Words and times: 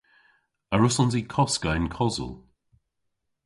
A 0.73 0.75
wrussons 0.77 1.13
i 1.19 1.21
koska 1.33 1.69
yn 1.77 1.87
kosel? 1.95 2.31